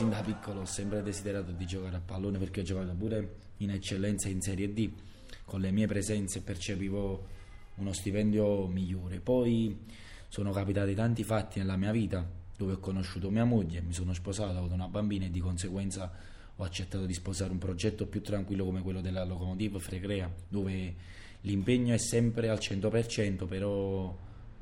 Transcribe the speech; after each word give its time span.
sin 0.00 0.08
da 0.08 0.22
piccolo 0.22 0.62
ho 0.62 0.64
sempre 0.64 1.02
desiderato 1.02 1.50
di 1.50 1.66
giocare 1.66 1.96
a 1.96 2.00
pallone 2.00 2.38
perché 2.38 2.60
ho 2.60 2.62
giocato 2.62 2.94
pure 2.94 3.34
in 3.58 3.68
eccellenza 3.68 4.30
in 4.30 4.40
Serie 4.40 4.72
D. 4.72 4.90
Con 5.44 5.60
le 5.60 5.70
mie 5.72 5.86
presenze 5.86 6.40
percepivo 6.40 7.26
uno 7.74 7.92
stipendio 7.92 8.66
migliore. 8.66 9.20
Poi 9.20 9.78
sono 10.26 10.52
capitati 10.52 10.94
tanti 10.94 11.22
fatti 11.22 11.58
nella 11.58 11.76
mia 11.76 11.92
vita 11.92 12.26
dove 12.56 12.72
ho 12.72 12.78
conosciuto 12.78 13.28
mia 13.28 13.44
moglie, 13.44 13.82
mi 13.82 13.92
sono 13.92 14.14
sposato, 14.14 14.54
ho 14.54 14.56
avuto 14.60 14.72
una 14.72 14.88
bambina 14.88 15.26
e 15.26 15.30
di 15.30 15.40
conseguenza 15.40 16.10
ho 16.56 16.64
accettato 16.64 17.04
di 17.04 17.12
sposare 17.12 17.52
un 17.52 17.58
progetto 17.58 18.06
più 18.06 18.22
tranquillo 18.22 18.64
come 18.64 18.80
quello 18.80 19.02
della 19.02 19.22
Locomotive 19.24 19.80
Fregrea, 19.80 20.32
dove 20.48 20.94
l'impegno 21.42 21.92
è 21.92 21.98
sempre 21.98 22.48
al 22.48 22.58
100%, 22.58 23.46
però 23.46 24.16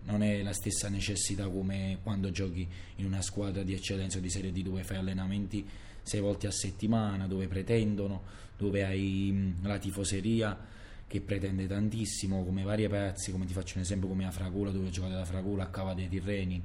non 0.09 0.23
è 0.23 0.43
la 0.43 0.53
stessa 0.53 0.89
necessità 0.89 1.49
come 1.49 1.99
quando 2.03 2.31
giochi 2.31 2.67
in 2.97 3.05
una 3.05 3.21
squadra 3.21 3.63
di 3.63 3.75
eccellenza 3.75 4.19
o 4.19 4.21
di 4.21 4.31
Serie 4.31 4.53
D 4.53 4.63
dove 4.63 4.83
fai 4.83 4.97
allenamenti 4.97 5.67
sei 6.03 6.21
volte 6.21 6.47
a 6.47 6.51
settimana, 6.51 7.27
dove 7.27 7.47
pretendono, 7.47 8.23
dove 8.57 8.85
hai 8.85 9.55
la 9.63 9.79
tifoseria 9.79 10.59
che 11.07 11.21
pretende 11.21 11.67
tantissimo, 11.67 12.45
come 12.45 12.63
vari 12.63 12.89
pezzi, 12.89 13.31
come 13.31 13.45
ti 13.45 13.53
faccio 13.53 13.77
un 13.77 13.83
esempio 13.83 14.09
come 14.09 14.27
a 14.27 14.31
Fragola 14.31 14.71
dove 14.71 14.87
ho 14.87 14.91
giocato 14.91 15.15
da 15.15 15.25
Fragola 15.27 15.65
a 15.65 15.69
Cava 15.69 15.93
dei 15.93 16.09
Tirreni 16.09 16.63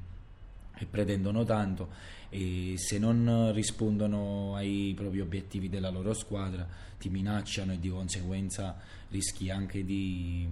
e 0.76 0.86
pretendono 0.86 1.44
tanto 1.44 1.90
e 2.30 2.74
se 2.78 2.98
non 2.98 3.52
rispondono 3.54 4.56
ai 4.56 4.94
propri 4.96 5.20
obiettivi 5.20 5.70
della 5.70 5.90
loro 5.90 6.14
squadra 6.14 6.68
ti 6.98 7.10
minacciano 7.10 7.74
e 7.74 7.80
di 7.80 7.90
conseguenza 7.90 8.80
rischi 9.10 9.50
anche 9.50 9.84
di 9.84 10.48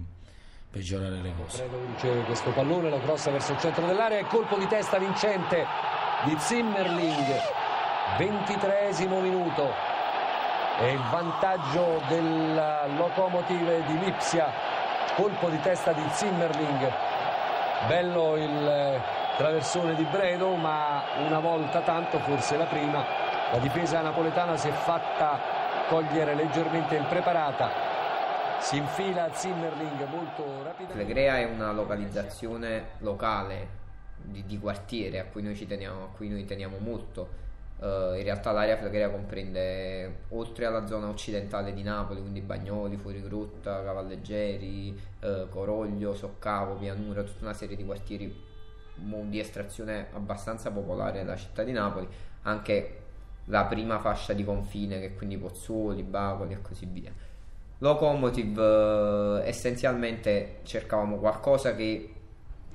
peggiorare 0.72 1.20
le 1.20 1.34
cose. 1.36 1.68
Riceve 1.94 2.22
questo 2.22 2.50
pallone, 2.50 2.88
lo 2.88 2.98
crossa 3.00 3.30
verso 3.30 3.52
il 3.52 3.58
centro 3.58 3.86
dell'area 3.86 4.18
e 4.18 4.24
colpo 4.24 4.56
di 4.56 4.66
testa 4.66 4.96
vincente 4.96 5.66
di 6.24 6.34
Zimmerling. 6.38 7.40
23 8.16 8.90
minuto 9.20 9.72
e 10.80 10.92
il 10.92 11.00
vantaggio 11.10 12.00
del 12.08 12.54
locomotive 12.96 13.84
di 13.86 13.98
Lipsia. 13.98 14.50
Colpo 15.14 15.48
di 15.50 15.60
testa 15.60 15.92
di 15.92 16.02
Zimmerling. 16.10 16.90
Bello 17.86 18.36
il 18.36 19.00
traversone 19.36 19.94
di 19.94 20.04
Bredo, 20.04 20.54
ma 20.54 21.02
una 21.18 21.38
volta 21.38 21.80
tanto, 21.80 22.18
forse 22.20 22.56
la 22.56 22.64
prima, 22.64 23.04
la 23.50 23.58
difesa 23.58 24.00
napoletana 24.00 24.56
si 24.56 24.68
è 24.68 24.72
fatta 24.72 25.38
cogliere 25.88 26.34
leggermente 26.34 26.96
impreparata 26.96 27.91
si 28.62 28.76
infila 28.76 29.32
Zimmerling 29.34 30.06
molto 30.08 30.62
rapidamente. 30.62 30.92
Flegrea 30.92 31.38
è 31.38 31.44
una 31.44 31.72
localizzazione 31.72 32.90
locale 32.98 33.80
di, 34.16 34.44
di 34.46 34.58
quartiere 34.58 35.18
a 35.18 35.24
cui 35.24 35.42
noi 35.42 35.56
ci 35.56 35.66
teniamo, 35.66 36.04
a 36.04 36.08
cui 36.14 36.28
noi 36.28 36.44
teniamo 36.44 36.78
molto. 36.78 37.40
Uh, 37.78 38.14
in 38.14 38.22
realtà 38.22 38.52
l'area 38.52 38.76
Flegrea 38.76 39.10
comprende 39.10 40.20
oltre 40.28 40.66
alla 40.66 40.86
zona 40.86 41.08
occidentale 41.08 41.74
di 41.74 41.82
Napoli, 41.82 42.20
quindi 42.20 42.40
Bagnoli, 42.40 42.96
Fuorigrotta, 42.96 43.82
Cavalleggeri, 43.82 44.96
uh, 45.22 45.48
Coroglio, 45.48 46.14
Soccavo, 46.14 46.76
Pianura, 46.76 47.24
tutta 47.24 47.44
una 47.44 47.54
serie 47.54 47.74
di 47.74 47.84
quartieri 47.84 48.50
di 48.94 49.38
estrazione 49.40 50.08
abbastanza 50.12 50.70
popolare 50.70 51.18
della 51.18 51.34
città 51.36 51.64
di 51.64 51.72
Napoli, 51.72 52.06
anche 52.42 52.98
la 53.46 53.64
prima 53.64 53.98
fascia 53.98 54.32
di 54.32 54.44
confine 54.44 55.00
che 55.00 55.14
quindi 55.14 55.36
Pozzuoli, 55.36 56.04
Bacoli 56.04 56.52
e 56.52 56.62
così 56.62 56.86
via. 56.86 57.12
Locomotive 57.82 59.42
eh, 59.42 59.48
essenzialmente 59.48 60.60
cercavamo 60.62 61.16
qualcosa 61.16 61.74
che 61.74 62.14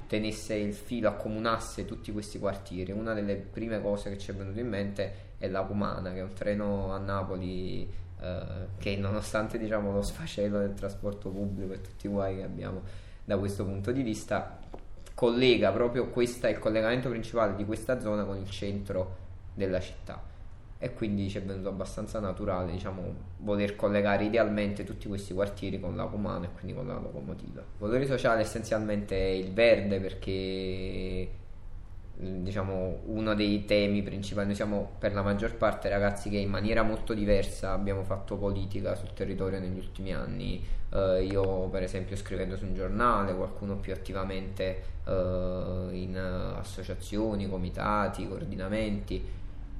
tenesse 0.05 0.55
il 0.55 0.73
filo, 0.73 1.07
accomunasse 1.07 1.85
tutti 1.85 2.11
questi 2.11 2.39
quartieri. 2.39 2.91
Una 2.91 3.13
delle 3.13 3.35
prime 3.35 3.81
cose 3.81 4.09
che 4.09 4.17
ci 4.17 4.31
è 4.31 4.33
venuto 4.33 4.59
in 4.59 4.67
mente 4.67 5.13
è 5.37 5.47
la 5.47 5.61
Cumana, 5.61 6.11
che 6.11 6.19
è 6.19 6.23
un 6.23 6.33
treno 6.33 6.91
a 6.91 6.97
Napoli 6.97 7.89
eh, 8.19 8.39
che 8.77 8.97
nonostante 8.97 9.57
diciamo, 9.57 9.93
lo 9.93 10.01
sfacelo 10.01 10.59
del 10.59 10.73
trasporto 10.73 11.29
pubblico 11.29 11.71
e 11.71 11.79
tutti 11.79 12.07
i 12.07 12.09
guai 12.09 12.35
che 12.35 12.43
abbiamo 12.43 12.81
da 13.23 13.37
questo 13.37 13.63
punto 13.63 13.93
di 13.93 14.01
vista, 14.01 14.59
collega 15.13 15.71
proprio 15.71 16.09
questa, 16.09 16.49
il 16.49 16.59
collegamento 16.59 17.07
principale 17.07 17.55
di 17.55 17.63
questa 17.63 18.01
zona 18.01 18.25
con 18.25 18.35
il 18.35 18.49
centro 18.49 19.15
della 19.53 19.79
città 19.79 20.35
e 20.79 20.93
quindi 20.93 21.29
ci 21.29 21.37
è 21.37 21.41
venuto 21.41 21.69
abbastanza 21.69 22.19
naturale 22.19 22.71
diciamo, 22.71 23.13
voler 23.39 23.75
collegare 23.75 24.25
idealmente 24.25 24.83
tutti 24.83 25.07
questi 25.07 25.33
quartieri 25.33 25.79
con 25.79 25.95
la 25.95 26.05
Comano 26.05 26.45
e 26.45 26.49
quindi 26.53 26.73
con 26.73 26.87
la 26.87 26.99
locomotiva. 26.99 27.61
Il 27.61 27.77
valore 27.77 28.05
sociale 28.05 28.41
essenzialmente 28.41 29.15
è 29.15 29.29
il 29.29 29.51
verde 29.51 29.99
perché 29.99 31.29
diciamo 32.19 33.01
uno 33.05 33.35
dei 33.35 33.65
temi 33.65 34.01
principali 34.01 34.47
noi 34.47 34.55
siamo 34.55 34.89
per 34.97 35.13
la 35.13 35.21
maggior 35.21 35.55
parte 35.55 35.87
ragazzi 35.87 36.31
che 36.31 36.37
in 36.37 36.49
maniera 36.49 36.81
molto 36.81 37.13
diversa 37.13 37.73
abbiamo 37.73 38.03
fatto 38.03 38.37
politica 38.37 38.95
sul 38.95 39.13
territorio 39.13 39.59
negli 39.59 39.77
ultimi 39.77 40.13
anni 40.15 40.65
uh, 40.89 41.21
io 41.21 41.67
per 41.67 41.83
esempio 41.83 42.15
scrivendo 42.15 42.57
su 42.57 42.65
un 42.65 42.73
giornale 42.73 43.35
qualcuno 43.35 43.75
più 43.75 43.93
attivamente 43.93 44.81
uh, 45.05 45.91
in 45.91 46.17
associazioni 46.57 47.47
comitati 47.47 48.27
coordinamenti 48.27 49.23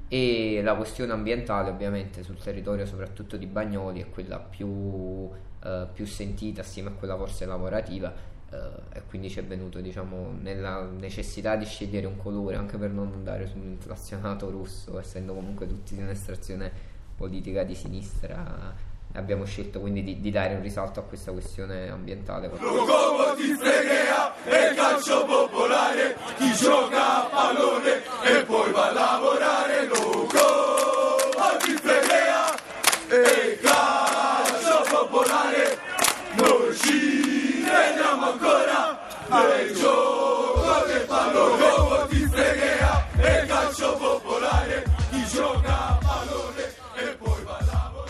e 0.09 0.61
la 0.63 0.75
questione 0.75 1.11
ambientale 1.11 1.69
ovviamente 1.69 2.23
sul 2.23 2.37
territorio 2.37 2.85
soprattutto 2.85 3.35
di 3.35 3.45
Bagnoli 3.45 4.01
è 4.01 4.09
quella 4.09 4.39
più, 4.39 5.29
eh, 5.63 5.87
più 5.91 6.05
sentita 6.05 6.61
assieme 6.61 6.89
a 6.89 6.91
quella 6.93 7.17
forse 7.17 7.45
lavorativa 7.45 8.13
eh, 8.49 8.97
e 8.97 9.01
quindi 9.09 9.29
ci 9.29 9.39
è 9.39 9.43
venuto 9.43 9.81
diciamo 9.81 10.33
nella 10.39 10.83
necessità 10.83 11.57
di 11.57 11.65
scegliere 11.65 12.07
un 12.07 12.15
colore 12.15 12.55
anche 12.55 12.77
per 12.77 12.91
non 12.91 13.11
andare 13.13 13.47
sull'inflazionato 13.47 14.49
rosso 14.49 14.97
essendo 14.97 15.33
comunque 15.33 15.67
tutti 15.67 15.95
di 15.95 16.01
un'estrazione 16.01 16.71
politica 17.17 17.63
di 17.63 17.75
sinistra 17.75 18.95
abbiamo 19.13 19.45
scelto 19.45 19.79
quindi 19.79 20.03
di, 20.03 20.19
di, 20.19 20.31
dare 20.31 20.55
un 20.55 20.61
risalto 20.61 20.99
a 20.99 21.03
questa 21.03 21.31
questione 21.31 21.89
ambientale. 21.89 22.49
Locomo 22.59 23.33
di 23.35 23.53
fregrea 23.53 24.33
e 24.43 24.73
calcio 24.75 25.25
popolare, 25.25 26.15
chi 26.37 26.53
gioca 26.53 27.23
a 27.23 27.29
pallone 27.29 28.03
e 28.23 28.43
poi 28.43 28.71
va 28.71 28.89
a 28.89 28.91
lavorare. 28.91 29.87
Locomo 29.87 31.57
di 31.65 31.71
fregrea 31.81 32.55
e 33.09 33.59
calcio 33.61 34.85
popolare, 34.89 35.77
noi 36.35 36.75
ci 36.75 37.61
vediamo 37.61 38.37
ancora 39.37 39.55
nel 39.55 39.73
gioco 39.73 40.85
del 40.87 41.05
pallone. 41.05 41.59
Locomo 41.59 42.05
di 42.07 42.27
fregrea 42.27 43.07
e 43.17 43.45
calcio 43.45 43.97
popolare, 43.97 44.83
chi 45.11 45.23
gioca 45.25 45.87
a 45.89 45.99
pallone 46.01 46.63
e 46.95 47.15
poi 47.17 47.43
va 47.43 47.57
a 47.57 47.65
lavorare. 47.65 48.05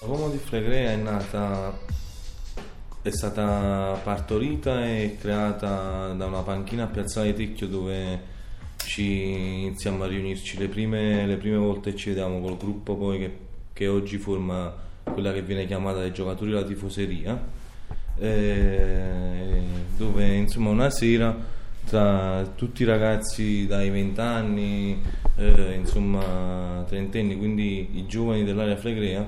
L'uomo 0.00 0.30
di 0.30 0.38
Flegrea 0.38 0.92
è 0.92 0.96
nata, 0.96 1.76
è 3.02 3.10
stata 3.10 4.00
partorita 4.02 4.86
e 4.86 5.18
creata 5.20 6.14
da 6.14 6.24
una 6.24 6.40
panchina 6.40 6.84
a 6.84 6.86
Piazzale 6.86 7.34
Tecchio 7.34 7.66
dove 7.66 8.36
ci 8.98 9.60
iniziamo 9.60 10.02
a 10.02 10.08
riunirci 10.08 10.58
le 10.58 10.66
prime, 10.66 11.24
le 11.24 11.36
prime 11.36 11.56
volte 11.56 11.94
ci 11.94 12.08
vediamo 12.08 12.40
col 12.40 12.56
gruppo 12.56 12.96
poi 12.96 13.18
che, 13.20 13.38
che 13.72 13.86
oggi 13.86 14.18
forma 14.18 14.74
quella 15.04 15.32
che 15.32 15.42
viene 15.42 15.66
chiamata 15.66 15.98
dai 15.98 16.12
giocatori 16.12 16.50
la 16.50 16.64
tifoseria, 16.64 17.40
eh, 18.18 19.60
dove 19.96 20.34
insomma 20.34 20.70
una 20.70 20.90
sera 20.90 21.36
tra 21.84 22.44
tutti 22.56 22.82
i 22.82 22.86
ragazzi 22.86 23.68
dai 23.68 23.88
20 23.88 24.20
anni, 24.20 25.00
eh, 25.36 25.74
insomma 25.74 26.84
trentenni, 26.88 27.36
quindi 27.36 27.90
i 27.92 28.06
giovani 28.06 28.42
dell'area 28.42 28.76
Flegrea, 28.76 29.24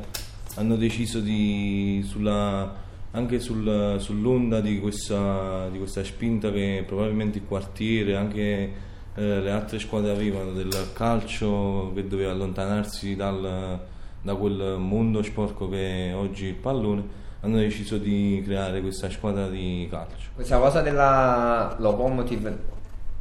hanno 0.56 0.75
deciso 0.75 1.21
di, 1.21 2.05
sulla, 2.05 2.75
anche 3.12 3.39
sul, 3.39 3.99
sull'onda 4.00 4.61
di 4.61 4.81
questa, 4.81 5.69
di 5.71 5.79
questa, 5.79 6.03
spinta 6.03 6.50
che 6.50 6.83
probabilmente 6.85 7.39
il 7.39 7.44
quartiere, 7.44 8.17
anche 8.17 8.89
eh, 9.15 9.41
le 9.41 9.51
altre 9.51 9.79
squadre 9.79 10.11
avevano 10.11 10.53
del 10.53 10.93
calcio 10.93 11.93
che 11.95 12.07
doveva 12.07 12.33
allontanarsi 12.33 13.17
dal, 13.17 13.81
da 14.23 14.35
quel 14.35 14.77
mondo 14.79 15.23
sporco 15.23 15.69
che 15.69 16.11
è 16.11 16.15
oggi 16.15 16.47
il 16.47 16.55
pallone 16.55 17.19
hanno 17.41 17.57
deciso 17.57 17.97
di 17.97 18.43
creare 18.45 18.81
questa 18.83 19.09
squadra 19.11 19.49
di 19.49 19.87
calcio. 19.91 20.29
Questa 20.35 20.59
cosa 20.59 20.83
della 20.83 21.75
locomotive 21.79 22.59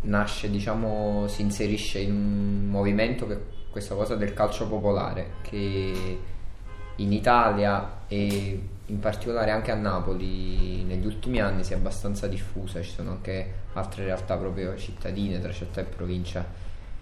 nasce, 0.02 0.50
diciamo, 0.50 1.26
si 1.28 1.42
inserisce 1.42 2.00
in 2.00 2.12
un 2.12 2.68
movimento 2.70 3.28
che 3.28 3.38
questa 3.70 3.96
cosa 3.96 4.16
del 4.16 4.34
calcio 4.34 4.68
popolare 4.68 5.36
che 5.42 6.20
in 6.96 7.14
Italia 7.14 8.02
e 8.08 8.62
in 8.90 9.00
particolare 9.00 9.52
anche 9.52 9.72
a 9.72 9.76
Napoli 9.76 10.84
negli 10.84 11.06
ultimi 11.06 11.40
anni 11.40 11.64
si 11.64 11.74
è 11.74 11.76
abbastanza 11.76 12.28
diffusa, 12.28 12.82
ci 12.82 12.92
sono 12.92 13.12
anche 13.12 13.54
altre 13.74 14.06
realtà 14.06 14.36
proprio 14.36 14.76
cittadine 14.78 15.40
tra 15.40 15.52
città 15.52 15.82
e 15.82 15.86
provincia 15.86 16.46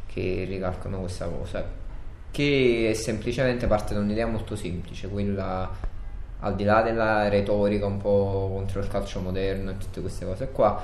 che 0.05 0.45
ricalcano 0.47 0.99
questa 0.99 1.27
cosa 1.27 1.85
che 2.29 2.91
semplicemente 2.93 3.67
parte 3.67 3.93
da 3.93 4.01
un'idea 4.01 4.27
molto 4.27 4.55
semplice, 4.55 5.07
quella 5.07 5.95
al 6.39 6.55
di 6.55 6.63
là 6.63 6.81
della 6.81 7.29
retorica 7.29 7.85
un 7.85 7.97
po' 7.97 8.51
contro 8.53 8.79
il 8.79 8.87
calcio 8.87 9.21
moderno 9.21 9.71
e 9.71 9.77
tutte 9.77 10.01
queste 10.01 10.25
cose 10.25 10.51
qua, 10.51 10.79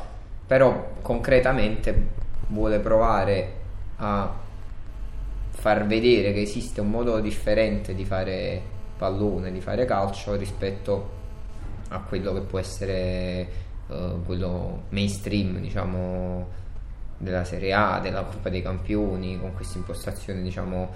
però 0.47 0.93
concretamente 1.01 2.21
vuole 2.47 2.79
provare 2.79 3.53
a 3.97 4.33
far 5.49 5.85
vedere 5.85 6.33
che 6.33 6.41
esiste 6.41 6.81
un 6.81 6.89
modo 6.89 7.19
differente 7.19 7.93
di 7.93 8.05
fare 8.05 8.72
pallone, 9.03 9.51
di 9.51 9.59
fare 9.59 9.83
calcio 9.83 10.35
rispetto 10.35 11.21
a 11.89 11.99
quello 11.99 12.33
che 12.33 12.39
può 12.39 12.57
essere 12.57 13.47
uh, 13.87 14.23
quello 14.23 14.83
mainstream, 14.89 15.59
diciamo, 15.59 16.47
della 17.17 17.43
Serie 17.43 17.73
A, 17.73 17.99
della 18.01 18.21
Coppa 18.21 18.47
dei 18.47 18.61
Campioni, 18.61 19.37
con 19.37 19.53
questa 19.53 19.77
impostazione, 19.77 20.41
diciamo, 20.41 20.89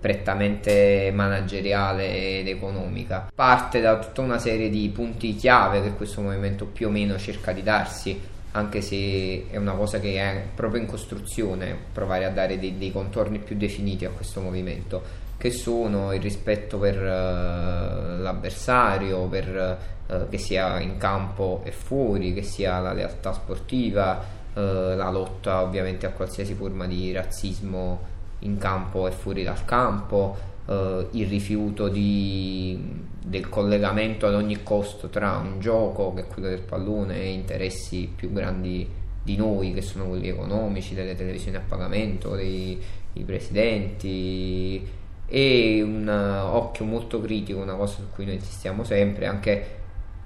prettamente 0.00 1.12
manageriale 1.14 2.40
ed 2.40 2.48
economica. 2.48 3.30
Parte 3.32 3.80
da 3.80 3.96
tutta 4.00 4.22
una 4.22 4.40
serie 4.40 4.68
di 4.68 4.88
punti 4.88 5.36
chiave 5.36 5.80
che 5.82 5.92
questo 5.92 6.20
movimento 6.20 6.66
più 6.66 6.88
o 6.88 6.90
meno 6.90 7.16
cerca 7.16 7.52
di 7.52 7.62
darsi, 7.62 8.20
anche 8.50 8.80
se 8.80 9.46
è 9.50 9.56
una 9.56 9.74
cosa 9.74 10.00
che 10.00 10.16
è 10.16 10.42
proprio 10.52 10.80
in 10.80 10.88
costruzione, 10.88 11.76
provare 11.92 12.24
a 12.24 12.30
dare 12.30 12.58
dei, 12.58 12.76
dei 12.76 12.90
contorni 12.90 13.38
più 13.38 13.56
definiti 13.56 14.04
a 14.04 14.10
questo 14.10 14.40
movimento, 14.40 15.21
che 15.42 15.50
sono 15.50 16.12
il 16.12 16.20
rispetto 16.20 16.78
per 16.78 16.98
uh, 16.98 18.22
l'avversario, 18.22 19.26
per, 19.26 19.78
uh, 20.06 20.28
che 20.28 20.38
sia 20.38 20.78
in 20.78 20.98
campo 20.98 21.62
e 21.64 21.72
fuori, 21.72 22.32
che 22.32 22.42
sia 22.42 22.78
la 22.78 22.92
lealtà 22.92 23.32
sportiva, 23.32 24.24
uh, 24.54 24.60
la 24.60 25.10
lotta 25.10 25.62
ovviamente 25.62 26.06
a 26.06 26.10
qualsiasi 26.10 26.54
forma 26.54 26.86
di 26.86 27.10
razzismo 27.10 27.98
in 28.38 28.56
campo 28.56 29.08
e 29.08 29.10
fuori 29.10 29.42
dal 29.42 29.64
campo, 29.64 30.50
il 30.64 31.26
rifiuto 31.26 31.88
di, 31.88 32.78
del 33.20 33.48
collegamento 33.48 34.28
ad 34.28 34.34
ogni 34.34 34.62
costo 34.62 35.08
tra 35.08 35.36
un 35.38 35.58
gioco 35.58 36.14
che 36.14 36.20
è 36.20 36.26
quello 36.28 36.48
del 36.48 36.60
pallone 36.60 37.20
e 37.20 37.32
interessi 37.32 38.08
più 38.14 38.32
grandi 38.32 38.88
di 39.24 39.36
noi 39.36 39.74
che 39.74 39.82
sono 39.82 40.06
quelli 40.06 40.28
economici, 40.28 40.94
delle 40.94 41.16
televisioni 41.16 41.56
a 41.56 41.62
pagamento, 41.66 42.36
dei, 42.36 42.80
presidenti 43.24 45.00
e 45.34 45.80
un 45.82 46.06
occhio 46.08 46.84
molto 46.84 47.18
critico, 47.22 47.58
una 47.58 47.74
cosa 47.74 47.94
su 47.94 48.10
cui 48.14 48.26
noi 48.26 48.34
insistiamo 48.34 48.84
sempre, 48.84 49.24
anche 49.24 49.76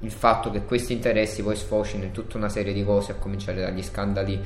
il 0.00 0.10
fatto 0.10 0.50
che 0.50 0.64
questi 0.64 0.94
interessi 0.94 1.44
poi 1.44 1.54
sfocino 1.54 2.02
in 2.02 2.10
tutta 2.10 2.36
una 2.36 2.48
serie 2.48 2.72
di 2.72 2.82
cose, 2.82 3.12
a 3.12 3.14
cominciare 3.14 3.60
dagli 3.60 3.84
scandali 3.84 4.42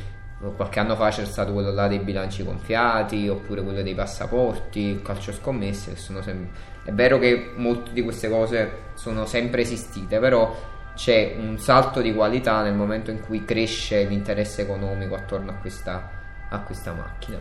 qualche 0.56 0.80
anno 0.80 0.96
fa 0.96 1.08
c'è 1.08 1.24
stato 1.24 1.52
quello 1.52 1.70
là 1.70 1.86
dei 1.86 1.98
bilanci 1.98 2.42
gonfiati 2.42 3.28
oppure 3.28 3.62
quello 3.62 3.80
dei 3.80 3.94
passaporti, 3.94 4.80
il 4.80 5.02
calcio 5.02 5.32
scommesse 5.32 5.92
che 5.92 5.98
sono 5.98 6.20
sempre 6.20 6.48
è 6.84 6.92
vero 6.92 7.18
che 7.18 7.52
molte 7.56 7.92
di 7.92 8.02
queste 8.02 8.28
cose 8.28 8.72
sono 8.94 9.24
sempre 9.24 9.62
esistite, 9.62 10.18
però 10.18 10.54
c'è 10.94 11.36
un 11.38 11.58
salto 11.58 12.02
di 12.02 12.12
qualità 12.12 12.62
nel 12.62 12.74
momento 12.74 13.10
in 13.10 13.20
cui 13.20 13.46
cresce 13.46 14.04
l'interesse 14.04 14.62
economico 14.62 15.14
attorno 15.14 15.52
a 15.52 15.54
questa, 15.54 16.10
a 16.50 16.58
questa 16.60 16.92
macchina. 16.92 17.38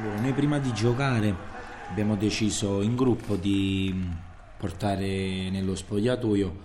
Allora, 0.00 0.18
noi 0.18 0.32
prima 0.32 0.58
di 0.58 0.72
giocare 0.72 1.36
abbiamo 1.90 2.16
deciso 2.16 2.80
in 2.80 2.96
gruppo 2.96 3.36
di 3.36 3.94
portare 4.56 5.50
nello 5.50 5.74
spogliatoio 5.74 6.58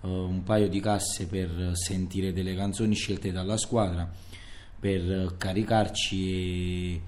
uh, 0.00 0.08
un 0.08 0.42
paio 0.42 0.68
di 0.68 0.80
casse 0.80 1.28
per 1.28 1.70
sentire 1.74 2.32
delle 2.32 2.56
canzoni 2.56 2.96
scelte 2.96 3.30
dalla 3.30 3.56
squadra 3.58 4.10
per 4.80 5.36
caricarci 5.38 6.94
e 6.96 7.00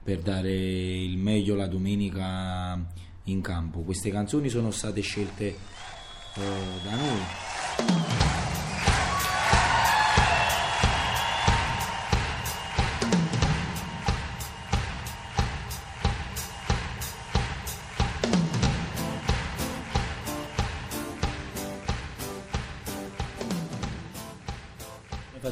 per 0.00 0.20
dare 0.20 0.52
il 0.52 1.18
meglio 1.18 1.56
la 1.56 1.66
domenica 1.66 2.80
in 3.24 3.40
campo. 3.40 3.80
Queste 3.80 4.10
canzoni 4.12 4.48
sono 4.48 4.70
state 4.70 5.00
scelte 5.00 5.46
eh, 5.46 5.58
da 6.84 6.94
noi. 6.94 8.25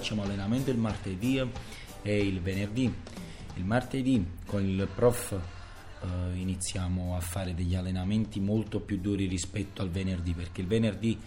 Facciamo 0.05 0.25
allenamento 0.25 0.71
il 0.71 0.77
martedì 0.77 1.41
e 2.03 2.19
il 2.19 2.43
venerdì. 2.43 2.93
Il 3.55 3.65
martedì 3.65 4.23
con 4.45 4.63
il 4.63 4.87
prof 4.95 5.33
eh, 5.33 6.37
iniziamo 6.37 7.17
a 7.17 7.21
fare 7.21 7.55
degli 7.55 7.75
allenamenti 7.75 8.39
molto 8.39 8.81
più 8.81 9.01
duri 9.01 9.27
rispetto 9.27 9.81
al 9.81 9.89
venerdì 9.89 10.35
perché 10.35 10.61
il 10.61 10.67
venerdì 10.67 11.19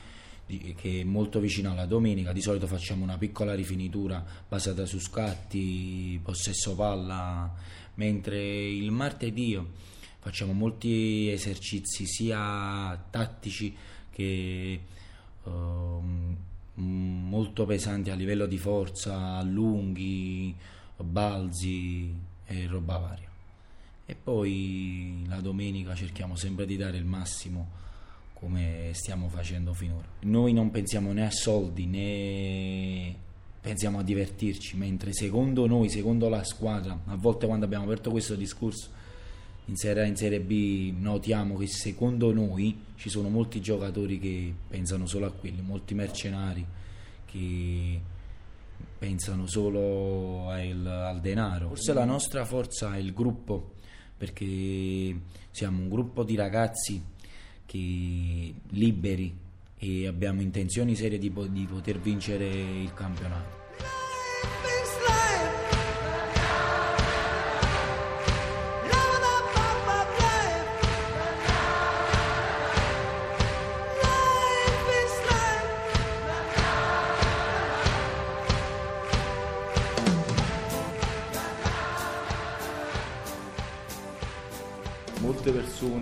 che 0.46 1.00
è 1.02 1.04
molto 1.04 1.40
vicino 1.40 1.72
alla 1.72 1.88
domenica 1.88 2.32
di 2.32 2.40
solito 2.40 2.68
facciamo 2.68 3.04
una 3.04 3.18
piccola 3.18 3.56
rifinitura 3.56 4.24
basata 4.48 4.86
su 4.86 5.00
scatti, 5.00 6.20
possesso 6.22 6.76
palla, 6.76 7.52
mentre 7.96 8.40
il 8.40 8.92
martedì 8.92 9.60
facciamo 10.20 10.54
molti 10.54 11.30
esercizi 11.30 12.06
sia 12.06 13.08
tattici 13.10 13.76
che 14.12 14.80
uh, 15.42 16.46
molto 16.78 17.66
pesanti 17.66 18.10
a 18.10 18.16
livello 18.16 18.46
di 18.46 18.58
forza, 18.58 19.42
lunghi, 19.42 20.56
balzi 20.98 22.14
e 22.46 22.68
roba 22.68 22.98
varia. 22.98 23.30
E 24.06 24.16
poi 24.16 25.24
la 25.28 25.42
domenica 25.42 25.94
cerchiamo 25.96 26.36
sempre 26.36 26.66
di 26.66 26.78
dare 26.78 26.98
il 26.98 27.06
massimo 27.06 27.86
come 28.34 28.92
stiamo 28.94 29.28
facendo 29.30 29.74
finora. 29.74 30.08
Noi 30.22 30.54
non 30.54 30.72
pensiamo 30.72 31.12
né 31.12 31.26
a 31.26 31.32
soldi 31.32 31.86
né 31.86 33.16
pensiamo 33.60 34.00
a 34.00 34.04
divertirci, 34.04 34.78
mentre 34.78 35.12
secondo 35.12 35.68
noi, 35.68 35.90
secondo 35.90 36.30
la 36.30 36.44
squadra, 36.46 36.98
a 37.06 37.16
volte 37.18 37.48
quando 37.48 37.66
abbiamo 37.66 37.84
aperto 37.84 38.12
questo 38.12 38.36
discorso 38.36 38.92
in 39.68 39.76
Serie 39.76 40.04
A 40.04 40.06
in 40.06 40.16
Serie 40.16 40.40
B 40.40 40.94
notiamo 40.98 41.58
che 41.58 41.68
secondo 41.68 42.34
noi 42.34 42.86
ci 42.96 43.10
sono 43.10 43.30
molti 43.30 43.60
giocatori 43.60 44.18
che 44.20 44.54
pensano 44.68 45.06
solo 45.06 45.26
a 45.26 45.32
quelli, 45.32 45.62
molti 45.62 45.94
mercenari 45.94 46.66
che 47.26 48.02
pensano 48.98 49.46
solo 49.48 50.50
al, 50.50 50.86
al 50.86 51.20
denaro. 51.20 51.68
Forse 51.70 51.94
la 51.94 52.06
nostra 52.06 52.46
forza 52.46 52.96
è 52.96 53.00
il 53.00 53.14
gruppo, 53.14 53.74
perché 54.18 55.20
siamo 55.52 55.82
un 55.82 55.90
gruppo 55.90 56.24
di 56.24 56.36
ragazzi 56.36 57.04
che 57.66 58.54
liberi 58.70 59.36
e 59.78 60.08
abbiamo 60.08 60.42
intenzioni 60.42 60.96
serie 60.96 61.20
di, 61.20 61.32
di 61.52 61.66
poter 61.66 62.00
vincere 62.00 62.48
il 62.48 62.94
campionato. 62.94 63.57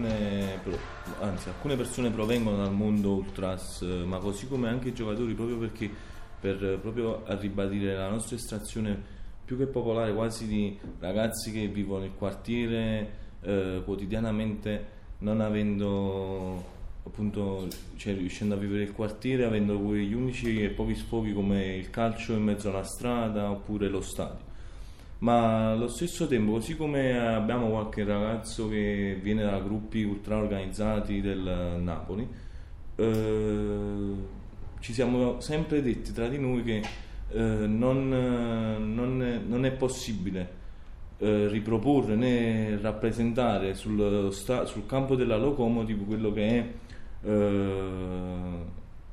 Persone, 0.05 0.61
anzi 1.19 1.49
alcune 1.49 1.75
persone 1.75 2.09
provengono 2.09 2.57
dal 2.57 2.73
mondo 2.73 3.13
ultras, 3.13 3.81
ma 3.81 4.17
così 4.19 4.47
come 4.47 4.69
anche 4.69 4.89
i 4.89 4.93
giocatori, 4.93 5.33
proprio 5.33 5.57
perché 5.57 5.89
per 6.39 6.79
proprio 6.79 7.25
a 7.25 7.35
ribadire 7.35 7.95
la 7.95 8.09
nostra 8.09 8.35
estrazione 8.35 9.13
più 9.43 9.57
che 9.57 9.65
popolare, 9.67 10.13
quasi 10.13 10.47
di 10.47 10.77
ragazzi 10.99 11.51
che 11.51 11.67
vivono 11.67 12.01
nel 12.01 12.13
quartiere 12.17 13.09
eh, 13.41 13.81
quotidianamente, 13.83 14.93
non 15.19 15.41
avendo 15.41 16.73
appunto, 17.05 17.67
cioè, 17.97 18.15
riuscendo 18.15 18.55
a 18.55 18.57
vivere 18.57 18.83
il 18.83 18.91
quartiere, 18.91 19.45
avendo 19.45 19.79
quegli 19.79 20.13
unici 20.13 20.63
e 20.63 20.69
pochi 20.69 20.95
sfoghi 20.95 21.33
come 21.33 21.75
il 21.75 21.89
calcio 21.91 22.33
in 22.33 22.43
mezzo 22.43 22.69
alla 22.69 22.83
strada 22.83 23.51
oppure 23.51 23.87
lo 23.87 24.01
stadio 24.01 24.53
ma 25.25 25.71
allo 25.71 25.87
stesso 25.87 26.27
tempo, 26.27 26.51
così 26.51 26.77
come 26.77 27.17
abbiamo 27.17 27.69
qualche 27.69 28.03
ragazzo 28.03 28.69
che 28.69 29.17
viene 29.19 29.43
da 29.43 29.59
gruppi 29.59 30.03
ultra 30.03 30.37
organizzati 30.37 31.19
del 31.19 31.79
Napoli, 31.81 32.27
eh, 32.95 34.13
ci 34.79 34.93
siamo 34.93 35.41
sempre 35.41 35.81
detti 35.81 36.13
tra 36.13 36.27
di 36.27 36.37
noi 36.37 36.63
che 36.63 36.83
eh, 37.31 37.39
non, 37.39 38.07
non, 38.07 39.41
non, 39.47 39.65
è 39.65 39.71
possibile 39.71 40.53
eh, 41.17 41.47
riproporre 41.47 42.15
né 42.15 42.77
rappresentare 42.79 43.73
sul, 43.73 44.29
sul, 44.31 44.85
campo 44.85 45.15
della 45.15 45.37
locomotive 45.37 46.05
quello 46.05 46.31
che 46.31 46.47
è 46.47 46.73
eh, 47.27 48.59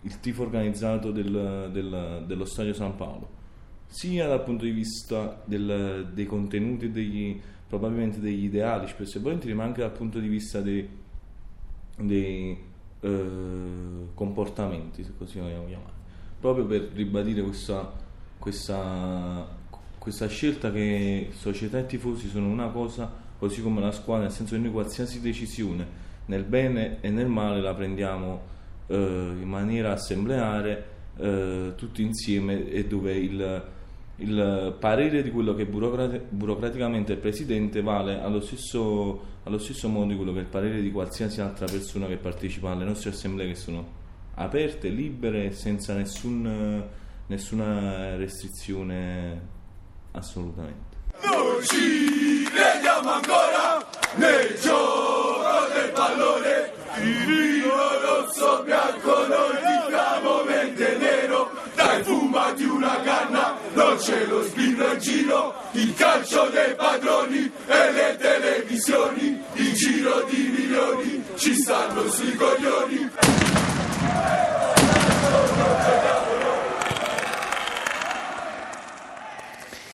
il 0.03 0.21
tifo 0.21 0.43
organizzato 0.43 1.11
del, 1.11 1.71
del, 1.73 2.25
dello 2.27 2.45
Stadio 2.45 2.75
San 2.75 2.97
Paolo 2.97 3.41
sia 3.93 4.27
dal 4.27 4.43
punto 4.43 4.65
di 4.65 4.71
vista 4.71 5.43
del- 5.45 6.09
dei 6.15 6.25
contenuti, 6.25 6.91
degli, 6.91 7.39
probabilmente 7.69 8.21
degli 8.21 8.45
ideali 8.45 8.89
spesso 8.89 9.19
e 9.19 9.21
volentieri, 9.21 9.55
ma 9.55 9.65
anche 9.65 9.83
dal 9.83 9.93
punto 9.93 10.19
di 10.19 10.29
vista 10.29 10.63
dei, 10.63 10.89
dei, 11.99 12.57
eh, 13.01 13.25
comportamenti, 14.15 15.05
se 15.05 15.13
così 15.19 15.39
vogliamo 15.39 15.67
chiamare, 15.67 15.93
proprio 16.41 16.65
per 16.65 16.91
ribadire 16.95 17.43
questa, 17.43 17.93
questa, 18.39 19.47
questa 19.99 20.27
scelta 20.27 20.73
che 20.73 21.29
società 21.33 21.79
e 21.79 21.87
tifosi 21.87 22.29
sono 22.29 22.47
una 22.49 22.69
cosa, 22.69 23.13
così 23.39 23.61
come 23.61 23.83
la 23.83 23.93
squadra, 23.93 24.25
nel 24.25 24.33
senso 24.33 24.55
che 24.55 24.61
noi 24.61 24.71
qualsiasi 24.71 25.21
decisione 25.21 26.01
nel 26.27 26.45
bene 26.45 26.97
e 27.03 27.11
nel 27.11 27.29
male 27.29 27.61
la 27.61 27.75
prendiamo 27.75 28.41
eh, 28.87 28.97
in 28.97 29.49
maniera 29.49 29.93
assembleare 29.93 30.87
eh, 31.19 31.73
tutti 31.77 32.03
insieme 32.03 32.71
e 32.71 32.87
dove 32.87 33.13
il, 33.13 33.65
il 34.17 34.77
parere 34.79 35.23
di 35.23 35.31
quello 35.31 35.55
che 35.55 35.67
burocrati- 35.67 36.21
burocraticamente 36.29 37.13
il 37.13 37.19
presidente 37.19 37.83
vale 37.83 38.21
allo 38.21 38.41
stesso, 38.41 39.21
allo 39.45 39.59
stesso 39.59 39.89
modo 39.89 40.11
di 40.11 40.17
quello 40.17 40.33
che 40.33 40.39
è 40.39 40.43
il 40.43 40.49
parere 40.49 40.81
di 40.81 40.91
qualsiasi 40.93 41.41
altra 41.41 41.67
persona 41.67 42.07
che 42.07 42.17
partecipa 42.17 42.71
alle 42.71 42.85
nostre 42.85 43.11
assemblee 43.11 43.49
che 43.49 43.55
sono 43.55 44.01
aperte, 44.35 44.89
libere, 44.89 45.53
senza 45.53 45.95
nessun, 45.95 46.83
nessuna 47.27 48.17
restrizione 48.17 49.41
assolutamente. 50.13 50.97
Noi 51.25 51.65
ci 51.67 52.45
crediamo 52.45 53.11
ancora 53.11 53.85
nel 54.17 54.59
gioco 54.61 55.73
del 55.75 55.91
pallone. 55.93 56.71
Tirino 56.95 57.73
rosso, 58.05 58.63
bianco, 58.65 58.82